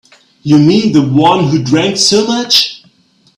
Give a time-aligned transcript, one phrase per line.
[0.41, 2.81] You mean the one who drank so much?